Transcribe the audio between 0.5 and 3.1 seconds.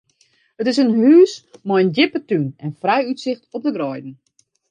It is in hús mei in djippe tún en frij